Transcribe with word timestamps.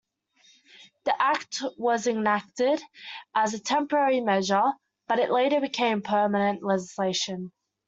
The 1.03 1.13
act 1.21 1.61
was 1.77 2.07
enacted 2.07 2.81
as 3.35 3.53
a 3.53 3.59
temporary 3.61 4.19
measure, 4.19 4.71
but 5.07 5.19
it 5.19 5.29
later 5.29 5.61
became 5.61 6.01
permanent 6.01 6.63
legislation. 6.63 7.51